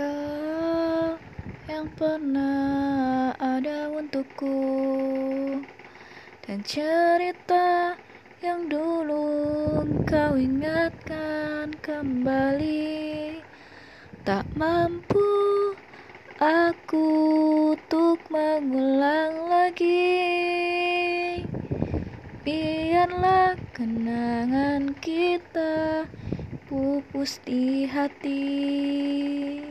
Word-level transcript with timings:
Kau 0.00 1.20
yang 1.68 1.84
pernah 1.92 3.36
ada 3.36 3.92
untukku 3.92 4.56
Dan 6.40 6.64
cerita 6.64 8.00
yang 8.40 8.64
dulu 8.72 9.84
kau 10.08 10.40
ingatkan 10.40 11.76
kembali 11.84 13.44
Tak 14.24 14.48
mampu 14.56 15.20
aku 16.40 17.08
untuk 17.76 18.24
mengulang 18.32 19.52
lagi. 19.52 21.44
Biarlah 22.40 23.52
kenangan 23.76 24.96
kita 24.96 26.08
pupus 26.72 27.36
di 27.44 27.84
hati 27.84 29.69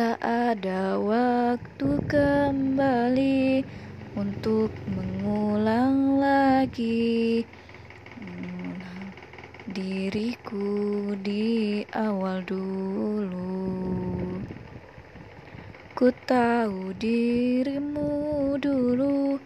Tak 0.00 0.16
ada 0.24 0.96
waktu 0.96 2.00
kembali 2.08 3.60
untuk 4.16 4.72
mengulang 4.88 6.16
lagi. 6.16 7.44
Diriku 9.68 11.12
di 11.20 11.84
awal 11.92 12.40
dulu. 12.48 14.40
Ku 15.92 16.08
tahu 16.24 16.96
dirimu 16.96 18.56
dulu 18.56 19.36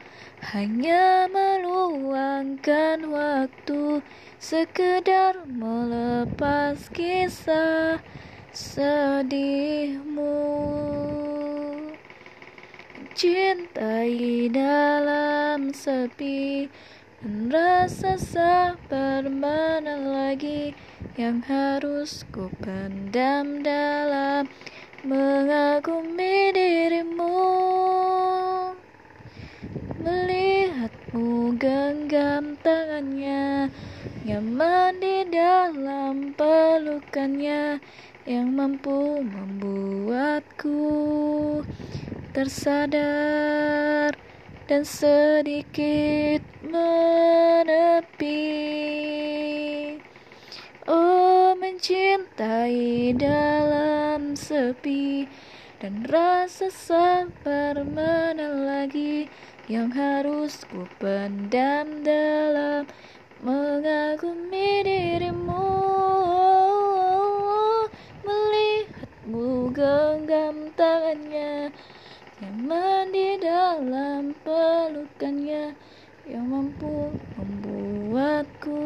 hanya 0.54 1.26
meluangkan 1.34 3.02
waktu 3.10 4.06
sekedar 4.38 5.50
melepas 5.50 6.78
kisah 6.94 7.98
sedihmu. 8.54 10.38
Cintai 13.18 14.46
dalam 14.46 15.74
sepi 15.74 16.70
dan 17.18 17.50
rasa 17.50 18.14
sabar 18.14 19.26
mana 19.26 19.98
lagi 19.98 20.70
yang 21.18 21.42
harus 21.42 22.22
ku 22.30 22.46
pendam 22.62 23.58
dalam 23.66 24.46
mengagumi 25.02 26.54
dirimu. 26.54 27.50
Melihatmu 29.98 31.58
genggam 31.58 32.54
tangannya 32.62 33.66
Nyaman 34.24 35.04
di 35.04 35.28
dalam 35.28 36.32
pelukannya 36.32 37.76
yang 38.24 38.56
mampu 38.56 39.20
membuatku 39.20 40.80
tersadar 42.32 44.16
dan 44.64 44.80
sedikit 44.80 46.40
menepi. 46.64 48.40
Oh, 50.88 51.52
mencintai 51.52 53.12
dalam 53.12 54.32
sepi 54.32 55.28
dan 55.84 56.08
rasa 56.08 56.72
sabar 56.72 57.84
mana 57.84 58.48
lagi 58.64 59.28
yang 59.68 59.92
harus 59.92 60.64
ku 60.72 60.88
pendam 60.96 62.00
dalam 62.00 62.88
mengagumi 63.44 64.80
dirimu 64.80 66.13
melihatmu 69.24 69.72
genggam 69.72 70.68
tangannya 70.76 71.72
nyaman 72.40 73.08
di 73.08 73.40
dalam 73.40 74.36
pelukannya. 74.44 75.72
Yang 76.24 76.44
mampu 76.48 77.12
membuatku 77.36 78.80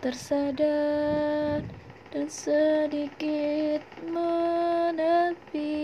tersadar 0.00 1.60
dan 2.08 2.26
sedikit 2.28 3.84
menepi. 4.08 5.76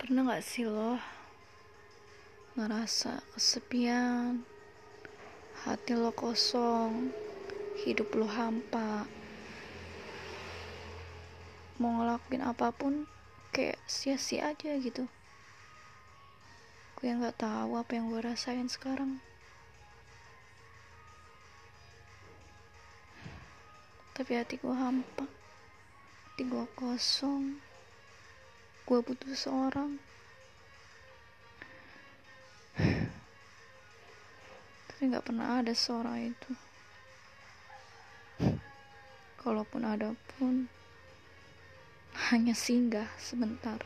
Pernah 0.00 0.24
gak 0.24 0.40
sih 0.40 0.64
lo 0.64 0.96
ngerasa 2.56 3.20
kesepian, 3.36 4.40
hati 5.68 5.92
lo 5.92 6.16
kosong, 6.16 7.12
hidup 7.84 8.08
lo 8.16 8.24
hampa. 8.24 9.04
Mau 11.76 11.92
ngelakuin 12.00 12.40
apa 12.40 12.72
pun 12.72 13.04
kayak 13.52 13.76
sia-sia 13.84 14.48
aja 14.48 14.72
gitu. 14.80 15.04
Gue 16.96 17.12
nggak 17.12 17.44
tahu 17.44 17.76
apa 17.76 18.00
yang 18.00 18.08
gue 18.08 18.16
rasain 18.24 18.64
sekarang. 18.64 19.20
Tapi 24.16 24.40
hati 24.40 24.56
gue 24.56 24.72
hampa, 24.72 25.28
hati 25.28 26.48
gue 26.48 26.64
kosong. 26.80 27.60
Gue 28.88 29.04
butuh 29.04 29.36
seorang 29.36 30.00
tapi 34.98 35.14
nggak 35.14 35.30
pernah 35.30 35.62
ada 35.62 35.70
seorang 35.78 36.34
itu. 36.34 36.50
Kalaupun 39.38 39.86
ada 39.86 40.10
pun 40.34 40.66
hanya 42.34 42.50
singgah 42.50 43.06
sebentar. 43.14 43.78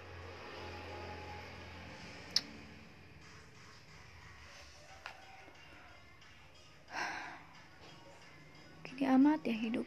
Gini 8.89 9.05
amat 9.05 9.45
ya 9.45 9.53
hidup. 9.53 9.85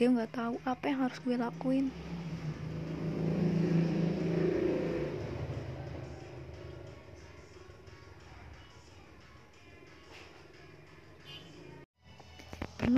Gue 0.00 0.08
nggak 0.08 0.32
tahu 0.32 0.56
apa 0.64 0.88
yang 0.88 1.04
harus 1.04 1.20
gue 1.20 1.36
lakuin 1.36 1.92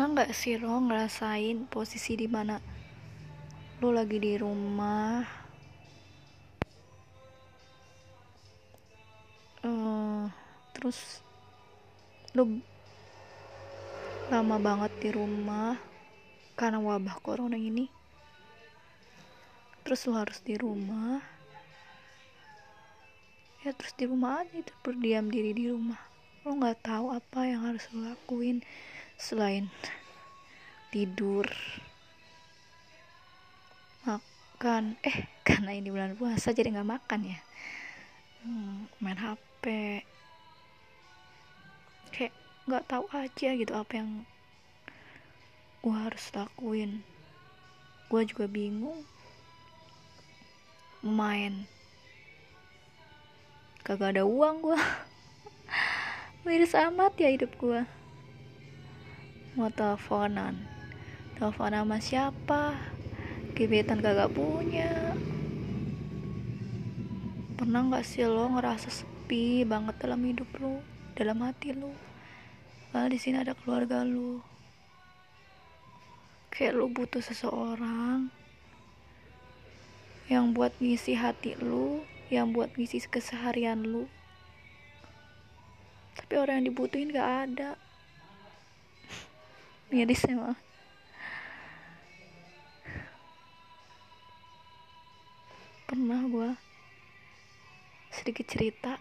pernah 0.07 0.23
nggak 0.23 0.39
sih 0.39 0.55
lo 0.63 0.79
ngerasain 0.87 1.67
posisi 1.67 2.15
di 2.15 2.31
mana 2.31 2.63
lo 3.83 3.91
lagi 3.91 4.23
di 4.23 4.39
rumah. 4.39 5.19
Uh, 9.67 10.31
terus 10.79 11.27
lo 12.39 12.47
lama 14.31 14.63
banget 14.63 14.95
di 15.03 15.11
rumah 15.11 15.75
karena 16.55 16.79
wabah 16.79 17.19
corona 17.19 17.59
ini. 17.59 17.91
Terus 19.83 20.07
lo 20.07 20.23
harus 20.23 20.39
di 20.39 20.55
rumah. 20.55 21.19
Ya 23.67 23.75
terus 23.75 23.91
di 23.99 24.07
rumah 24.07 24.47
aja 24.47 24.55
itu 24.55 24.71
berdiam 24.87 25.27
diri 25.27 25.51
di 25.51 25.67
rumah. 25.67 25.99
Lo 26.47 26.55
nggak 26.55 26.87
tahu 26.87 27.11
apa 27.11 27.43
yang 27.43 27.67
harus 27.67 27.83
lo 27.91 28.07
lakuin 28.07 28.63
selain 29.17 29.73
tidur 30.93 31.49
makan. 34.05 34.97
Eh 35.05 35.29
karena 35.47 35.73
ini 35.77 35.89
bulan 35.93 36.17
puasa 36.17 36.53
jadi 36.53 36.73
nggak 36.73 36.91
makan 36.97 37.21
ya? 37.25 37.39
Hmm, 38.47 38.87
main 39.03 39.19
hp 39.19 39.65
kayak 42.15 42.33
nggak 42.71 42.87
tahu 42.87 43.05
aja 43.11 43.49
gitu 43.59 43.73
apa 43.75 43.93
yang 43.99 44.11
gue 45.83 45.97
harus 45.97 46.25
lakuin. 46.33 47.03
Gue 48.07 48.23
juga 48.25 48.47
bingung 48.47 49.03
main. 51.03 51.67
Kagak 53.87 54.19
ada 54.19 54.25
uang 54.27 54.67
gue 54.67 54.79
miris 56.47 56.75
amat 56.75 57.15
ya 57.23 57.31
hidup 57.31 57.55
gue 57.55 57.87
mau 59.57 59.73
teleponan. 59.73 60.53
Telepon 61.41 61.73
sama 61.73 61.97
siapa? 61.97 62.77
Gebetan 63.57 64.05
kagak 64.05 64.29
punya. 64.37 65.17
Pernah 67.57 67.89
nggak 67.89 68.05
sih 68.05 68.29
lo 68.29 68.53
ngerasa 68.53 68.93
sepi 68.93 69.65
banget 69.65 69.97
dalam 69.97 70.21
hidup 70.29 70.49
lo? 70.61 70.85
Dalam 71.17 71.41
hati 71.41 71.73
lo? 71.73 71.89
Padahal 72.93 73.09
di 73.09 73.17
sini 73.17 73.41
ada 73.41 73.57
keluarga 73.57 74.05
lo. 74.05 74.45
Kayak 76.53 76.77
lo 76.77 76.93
butuh 76.93 77.25
seseorang 77.25 78.29
yang 80.29 80.53
buat 80.53 80.77
ngisi 80.85 81.17
hati 81.17 81.57
lo 81.57 82.05
yang 82.29 82.53
buat 82.53 82.77
ngisi 82.77 83.09
keseharian 83.09 83.89
lo. 83.89 84.05
Tapi 86.13 86.33
orang 86.37 86.61
yang 86.61 86.77
dibutuhin 86.77 87.09
gak 87.09 87.49
ada 87.49 87.81
miris 89.87 90.27
emang 90.27 90.59
pernah 95.87 96.19
gue 96.27 96.51
sedikit 98.11 98.47
cerita. 98.51 98.99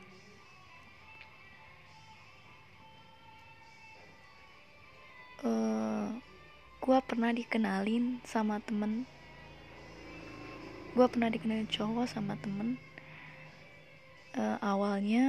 Uh, 5.41 5.49
eh, 5.49 6.07
gue 6.77 6.97
pernah 7.09 7.33
dikenalin 7.33 8.21
sama 8.21 8.61
temen. 8.61 9.09
Gue 10.93 11.09
pernah 11.09 11.33
dikenalin 11.33 11.65
cowok 11.65 12.05
sama 12.05 12.37
temen. 12.37 12.77
Uh, 14.37 14.61
awalnya 14.61 15.25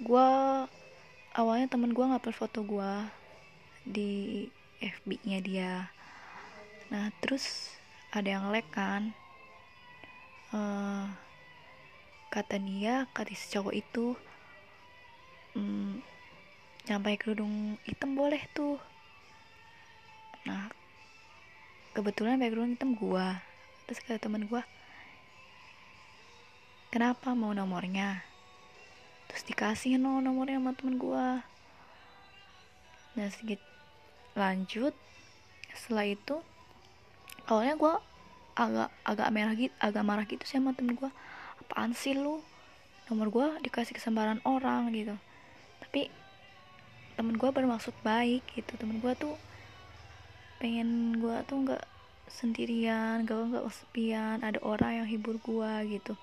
gue 0.00 0.28
awalnya 1.36 1.68
temen 1.68 1.92
gue 1.92 2.00
ngupload 2.00 2.32
foto 2.32 2.64
gue 2.64 2.92
di 3.84 4.12
FB 4.80 5.20
nya 5.28 5.38
dia. 5.44 5.72
Nah 6.88 7.12
terus 7.20 7.76
ada 8.08 8.40
yang 8.40 8.48
like 8.48 8.68
kan. 8.72 9.12
Uh, 10.50 11.12
kata 12.32 12.56
dia 12.56 13.04
kata 13.12 13.36
si 13.36 13.52
cowok 13.52 13.74
itu 13.76 14.16
hmm, 15.52 16.00
nyampai 16.88 17.20
kerudung 17.20 17.76
hitam 17.84 18.16
boleh 18.16 18.40
tuh. 18.56 18.80
Nah 20.48 20.72
kebetulan 21.92 22.40
background 22.40 22.80
hitam 22.80 22.96
gua. 22.96 23.44
Terus 23.84 24.00
kata 24.00 24.16
temen 24.16 24.48
gua 24.48 24.64
kenapa 26.88 27.36
mau 27.36 27.52
nomornya 27.52 28.24
terus 29.26 29.42
dikasih 29.46 29.98
no 29.98 30.18
nomornya 30.22 30.58
sama 30.58 30.72
temen 30.74 30.96
gua. 30.96 31.42
Nah 33.18 33.26
sedikit 33.30 33.60
lanjut. 34.38 34.94
Setelah 35.76 36.06
itu 36.08 36.36
awalnya 37.46 37.74
gua 37.76 37.94
agak 38.56 38.88
agak 39.04 39.28
merah 39.28 39.52
gitu 39.52 39.74
agak 39.76 40.02
marah 40.02 40.24
gitu 40.24 40.40
sih 40.48 40.56
sama 40.56 40.72
temen 40.72 40.96
gue 40.96 41.10
apaan 41.60 41.92
sih 41.92 42.16
lu? 42.16 42.40
Nomor 43.06 43.28
gue 43.30 43.46
dikasih 43.68 43.94
kesembaran 43.94 44.40
orang 44.48 44.90
gitu. 44.90 45.14
Tapi 45.84 46.08
temen 47.14 47.36
gue 47.36 47.50
bermaksud 47.52 47.92
baik 48.00 48.42
gitu. 48.56 48.72
Temen 48.80 48.98
gue 48.98 49.12
tuh 49.14 49.36
pengen 50.56 51.20
gue 51.20 51.36
tuh 51.44 51.68
nggak 51.68 51.84
sendirian 52.26 53.22
gak 53.22 53.38
nggak 53.38 53.64
kesepian 53.70 54.42
ada 54.42 54.58
orang 54.66 55.04
yang 55.04 55.08
hibur 55.08 55.38
gue 55.38 55.72
gitu 55.98 56.18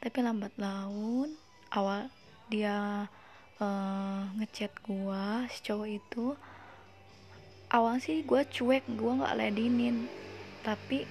tapi 0.00 0.18
lambat 0.24 0.52
laun 0.56 1.36
awal 1.70 2.08
dia 2.48 3.06
uh, 3.60 4.22
ngechat 4.40 4.72
gue 4.82 5.24
si 5.52 5.58
cowok 5.62 5.88
itu 5.88 6.26
awal 7.70 8.00
sih 8.02 8.26
gue 8.26 8.42
cuek 8.42 8.84
gue 8.88 9.12
nggak 9.20 9.36
ledinin 9.38 10.10
tapi 10.66 11.06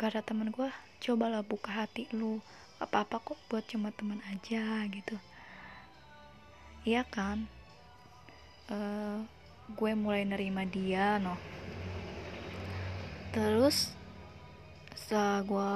kata 0.00 0.24
temen 0.24 0.50
gue 0.50 0.70
cobalah 1.02 1.44
buka 1.44 1.84
hati 1.84 2.08
lu 2.16 2.38
apa 2.80 3.06
apa 3.06 3.22
kok 3.22 3.38
buat 3.46 3.62
cuma 3.70 3.94
teman 3.94 4.18
aja 4.26 4.82
gitu. 4.90 5.14
Iya 6.82 7.06
kan? 7.06 7.46
Uh, 8.66 9.22
gue 9.72 9.92
mulai 9.96 10.26
nerima 10.28 10.66
dia 10.68 11.16
no 11.22 11.38
terus 13.32 13.96
setelah 14.92 15.40
gue 15.40 15.72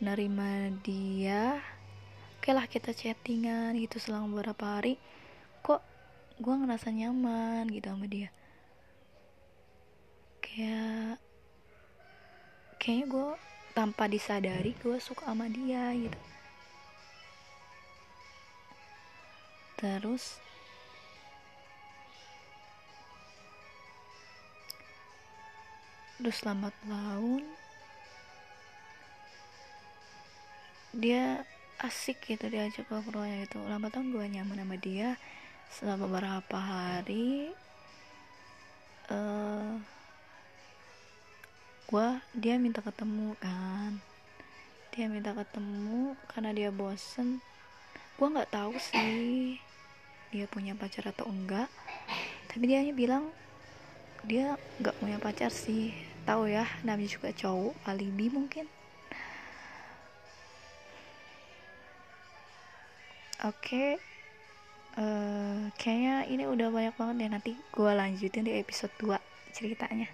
nerima 0.00 0.72
dia. 0.80 1.60
Oke 2.40 2.56
lah 2.56 2.64
kita 2.64 2.96
chattingan 2.96 3.76
gitu 3.76 4.00
selama 4.00 4.32
beberapa 4.32 4.80
hari. 4.80 4.96
Kok 5.60 5.84
gue 6.40 6.54
ngerasa 6.56 6.88
nyaman 6.88 7.68
gitu 7.68 7.92
sama 7.92 8.08
dia? 8.08 8.32
Kayak 10.40 11.20
kayaknya 12.80 13.06
gue 13.12 13.28
tanpa 13.76 14.08
disadari 14.08 14.72
gue 14.80 14.96
suka 14.96 15.28
sama 15.28 15.52
dia 15.52 15.92
gitu. 15.92 16.20
Terus 19.76 20.40
terus 26.16 26.40
lambat 26.44 26.72
laun 26.88 27.59
dia 30.90 31.46
asik 31.80 32.28
gitu 32.28 32.50
diajak 32.50 32.84
keluarga 32.90 33.46
gitu. 33.46 33.62
Lambat 33.64 33.96
laun 33.96 34.12
gue 34.12 34.26
nyaman 34.26 34.60
sama 34.60 34.76
dia. 34.76 35.08
Selama 35.70 36.10
beberapa 36.10 36.58
hari 36.58 37.54
uh, 39.08 39.78
gue 41.86 42.08
dia 42.34 42.54
minta 42.58 42.82
ketemu 42.82 43.38
kan. 43.38 44.02
Dia 44.90 45.06
minta 45.06 45.30
ketemu 45.32 46.18
karena 46.28 46.50
dia 46.50 46.70
bosen. 46.74 47.38
Gue 48.18 48.28
nggak 48.28 48.50
tahu 48.52 48.74
sih 48.76 49.56
dia 50.30 50.46
punya 50.50 50.74
pacar 50.74 51.10
atau 51.10 51.26
enggak. 51.30 51.70
Tapi 52.50 52.66
dia 52.66 52.82
hanya 52.82 52.94
bilang 52.94 53.30
dia 54.26 54.58
nggak 54.82 54.98
punya 54.98 55.16
pacar 55.22 55.54
sih. 55.54 55.94
Tahu 56.26 56.50
ya 56.50 56.66
namanya 56.84 57.08
juga 57.08 57.32
cowok 57.32 57.88
alibi 57.88 58.28
mungkin 58.28 58.79
oke 63.44 63.56
okay. 63.60 63.90
uh, 64.96 65.02
eh, 65.02 65.60
kayaknya 65.80 66.28
ini 66.28 66.44
udah 66.44 66.68
banyak 66.68 66.94
banget 66.96 67.16
ya 67.24 67.28
nanti 67.32 67.52
gue 67.56 67.90
lanjutin 67.92 68.44
di 68.44 68.52
episode 68.58 68.92
2 69.00 69.16
ceritanya 69.56 70.08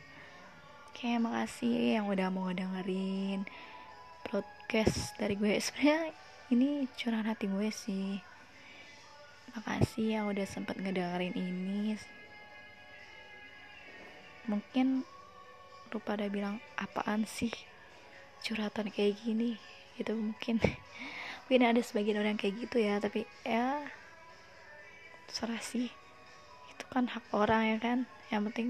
Oke, 0.97 1.13
makasih 1.21 2.01
yang 2.01 2.09
udah 2.09 2.33
mau 2.33 2.49
dengerin 2.57 3.45
podcast 4.25 5.13
dari 5.21 5.37
gue. 5.37 5.53
Sebenarnya 5.61 6.09
ini 6.49 6.89
curahan 6.97 7.29
hati 7.29 7.53
gue 7.53 7.69
sih. 7.69 8.17
Makasih 9.53 10.17
yang 10.17 10.25
udah 10.33 10.49
sempat 10.49 10.81
ngedengerin 10.81 11.37
ini. 11.37 12.01
Mungkin 14.49 15.05
lu 15.93 15.99
pada 16.01 16.33
bilang 16.33 16.65
apaan 16.81 17.29
sih 17.29 17.53
curhatan 18.41 18.89
kayak 18.89 19.21
gini 19.21 19.61
gitu 20.01 20.17
mungkin 20.17 20.61
mungkin 21.47 21.63
ada 21.63 21.79
sebagian 21.79 22.19
orang 22.19 22.35
kayak 22.35 22.59
gitu 22.59 22.83
ya 22.83 22.99
tapi 22.99 23.23
ya 23.47 23.87
serah 25.31 25.63
sih. 25.63 25.95
Itu 26.75 26.85
kan 26.91 27.07
hak 27.07 27.31
orang 27.31 27.63
ya 27.71 27.79
kan. 27.79 27.99
Yang 28.35 28.43
penting 28.51 28.69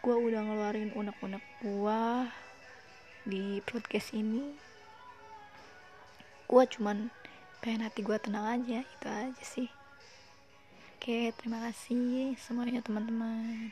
gue 0.00 0.16
udah 0.16 0.40
ngeluarin 0.40 0.96
unek-unek 0.96 1.44
gue 1.60 2.02
di 3.28 3.60
podcast 3.68 4.16
ini. 4.16 4.56
Gue 6.48 6.64
cuman 6.64 7.12
pengen 7.60 7.84
hati 7.84 8.00
gue 8.00 8.16
tenang 8.16 8.48
aja 8.48 8.80
itu 8.80 9.06
aja 9.12 9.44
sih. 9.44 9.68
Oke 10.96 11.36
terima 11.36 11.60
kasih 11.68 12.40
semuanya 12.40 12.80
teman-teman 12.80 13.68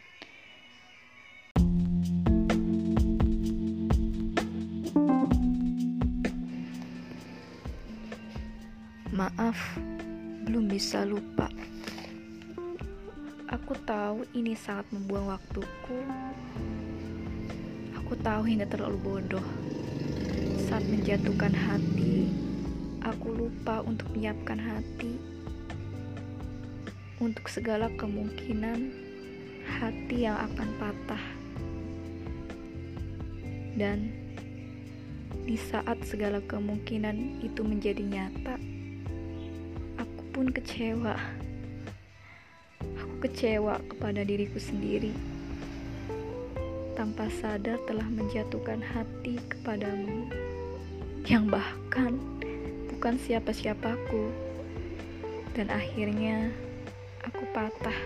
maaf 9.21 9.77
belum 10.49 10.73
bisa 10.73 11.05
lupa 11.05 11.53
Aku 13.50 13.75
tahu 13.83 14.23
ini 14.31 14.55
sangat 14.55 14.87
membuang 14.95 15.35
waktuku. 15.35 15.99
Aku 17.99 18.15
tahu 18.23 18.47
ini 18.47 18.62
terlalu 18.62 18.95
bodoh. 19.03 19.43
Saat 20.71 20.87
menjatuhkan 20.87 21.50
hati, 21.50 22.31
aku 23.03 23.35
lupa 23.35 23.83
untuk 23.83 24.07
menyiapkan 24.15 24.55
hati 24.55 25.19
untuk 27.19 27.50
segala 27.50 27.91
kemungkinan 27.99 28.95
hati 29.67 30.31
yang 30.31 30.39
akan 30.47 30.69
patah. 30.79 31.25
Dan 33.75 34.15
di 35.43 35.59
saat 35.59 36.07
segala 36.07 36.39
kemungkinan 36.39 37.43
itu 37.43 37.67
menjadi 37.67 38.07
nyata, 38.07 38.62
pun 40.40 40.56
kecewa. 40.56 41.20
Kecewa 43.20 43.76
kepada 43.92 44.25
diriku 44.25 44.56
sendiri. 44.56 45.12
Tanpa 46.97 47.28
sadar 47.28 47.76
telah 47.85 48.09
menjatuhkan 48.09 48.80
hati 48.80 49.37
kepadamu. 49.52 50.32
Yang 51.28 51.44
bahkan 51.52 52.16
bukan 52.88 53.20
siapa-siapaku. 53.20 54.32
Dan 55.52 55.68
akhirnya 55.68 56.49
aku 57.20 57.44
patah. 57.52 58.00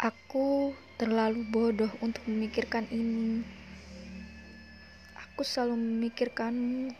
Aku 0.00 0.72
terlalu 0.98 1.46
bodoh 1.46 1.94
untuk 2.02 2.26
memikirkan 2.26 2.82
ini. 2.90 3.46
Aku 5.14 5.46
selalu 5.46 5.78
memikirkanmu. 5.78 6.90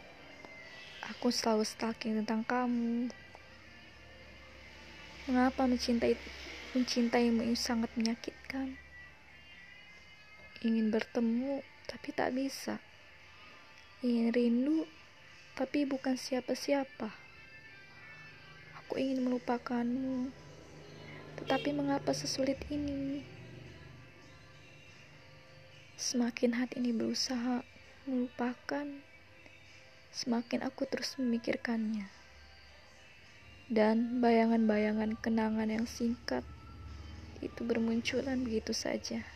Aku 1.10 1.34
selalu 1.34 1.66
stalking 1.66 2.22
tentang 2.22 2.46
kamu. 2.46 3.10
Mengapa 5.26 5.66
mencintai 5.66 6.14
mencintaimu 6.78 7.42
ini 7.42 7.58
sangat 7.58 7.90
menyakitkan? 7.98 8.78
Ingin 10.62 10.94
bertemu 10.94 11.66
tapi 11.90 12.14
tak 12.14 12.38
bisa. 12.38 12.78
Ingin 14.06 14.30
rindu 14.30 14.86
tapi 15.58 15.82
bukan 15.90 16.14
siapa-siapa. 16.14 17.10
Aku 18.78 18.94
ingin 18.94 19.26
melupakanmu. 19.26 20.30
Tetapi 21.42 21.74
mengapa 21.74 22.14
sesulit 22.14 22.62
ini? 22.70 23.38
Semakin 25.98 26.54
hati 26.54 26.78
ini 26.78 26.94
berusaha 26.94 27.66
melupakan, 28.06 28.86
semakin 30.14 30.62
aku 30.62 30.86
terus 30.86 31.18
memikirkannya. 31.18 32.06
Dan 33.66 34.22
bayangan-bayangan 34.22 35.18
kenangan 35.18 35.66
yang 35.66 35.90
singkat 35.90 36.46
itu 37.42 37.66
bermunculan 37.66 38.46
begitu 38.46 38.70
saja. 38.70 39.26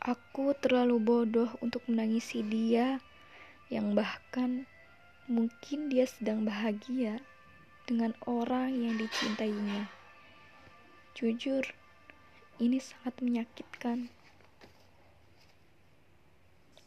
Aku 0.00 0.56
terlalu 0.56 0.96
bodoh 1.04 1.52
untuk 1.60 1.84
menangisi 1.84 2.40
dia 2.40 3.04
yang 3.68 3.92
bahkan 3.92 4.64
mungkin 5.28 5.92
dia 5.92 6.08
sedang 6.08 6.48
bahagia 6.48 7.20
dengan 7.86 8.10
orang 8.26 8.74
yang 8.74 8.98
dicintainya. 8.98 9.86
Jujur, 11.14 11.62
ini 12.58 12.82
sangat 12.82 13.14
menyakitkan. 13.22 14.10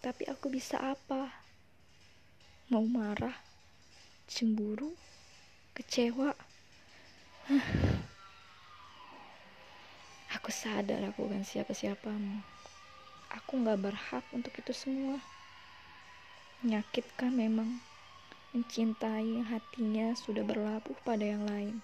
Tapi 0.04 0.28
aku 0.28 0.52
bisa 0.52 0.76
apa? 0.76 1.32
Mau 2.68 2.84
marah, 2.84 3.34
cemburu, 4.28 4.92
kecewa. 5.72 6.36
Aku 10.30 10.54
sadar 10.54 11.02
aku 11.10 11.26
bukan 11.26 11.42
siapa-siapamu. 11.42 12.46
Aku 13.34 13.66
gak 13.66 13.82
berhak 13.82 14.22
untuk 14.30 14.54
itu 14.54 14.70
semua. 14.78 15.18
Menyakitkan 16.62 17.34
memang 17.34 17.82
mencintai 18.54 19.46
hatinya 19.46 20.18
sudah 20.18 20.42
berlabuh 20.42 20.98
pada 21.06 21.26
yang 21.34 21.46
lain. 21.46 21.76